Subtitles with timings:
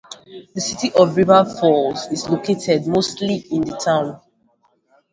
[0.55, 4.19] The City of River Falls is located mostly within the town.